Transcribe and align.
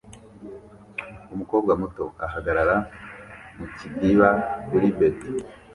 Umukobwa 1.33 1.71
muto 1.81 2.03
ahagarara 2.25 2.75
mu 3.57 3.65
kidiba 3.75 4.29
kuri 4.67 4.87
beto 4.97 5.29